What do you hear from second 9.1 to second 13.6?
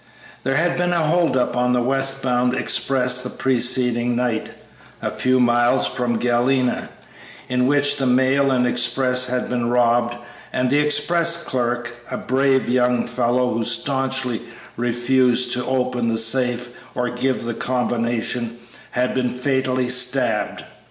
had been robbed, and the express clerk, a brave young fellow